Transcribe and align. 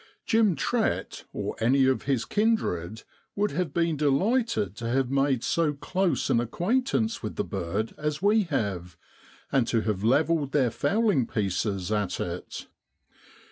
Jim 0.25 0.55
Trett, 0.55 1.25
or 1.31 1.55
any 1.59 1.85
of 1.85 2.05
his 2.05 2.25
kindred, 2.25 3.03
would 3.35 3.51
have 3.51 3.71
been 3.71 3.95
delighted 3.95 4.75
to 4.75 4.89
have 4.89 5.11
made 5.11 5.43
so 5.43 5.73
close 5.73 6.27
an 6.31 6.39
acquaintance 6.39 7.21
with 7.21 7.35
the 7.35 7.43
bird 7.43 7.93
as 7.99 8.19
we 8.19 8.45
have, 8.45 8.97
and 9.51 9.67
to 9.67 9.81
have 9.81 10.03
levelled 10.03 10.53
their 10.53 10.71
fowling 10.71 11.27
pieces 11.27 11.91
at 11.91 12.19
it. 12.19 12.65